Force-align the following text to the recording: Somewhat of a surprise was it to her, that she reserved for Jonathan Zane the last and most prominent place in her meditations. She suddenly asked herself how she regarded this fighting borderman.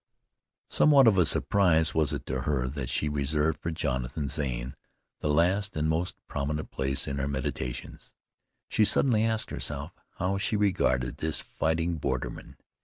Somewhat 0.67 1.05
of 1.07 1.19
a 1.19 1.27
surprise 1.27 1.93
was 1.93 2.11
it 2.11 2.25
to 2.25 2.41
her, 2.41 2.67
that 2.67 2.89
she 2.89 3.07
reserved 3.07 3.59
for 3.61 3.69
Jonathan 3.69 4.29
Zane 4.29 4.75
the 5.19 5.29
last 5.29 5.77
and 5.77 5.87
most 5.87 6.15
prominent 6.27 6.71
place 6.71 7.07
in 7.07 7.19
her 7.19 7.27
meditations. 7.27 8.15
She 8.67 8.83
suddenly 8.83 9.23
asked 9.23 9.51
herself 9.51 9.91
how 10.15 10.39
she 10.39 10.57
regarded 10.57 11.17
this 11.17 11.39
fighting 11.39 11.97
borderman. 11.99 12.57